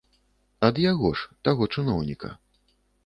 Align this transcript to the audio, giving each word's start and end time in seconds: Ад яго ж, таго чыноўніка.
Ад 0.69 0.79
яго 0.91 1.11
ж, 1.19 1.29
таго 1.49 1.63
чыноўніка. 1.75 2.35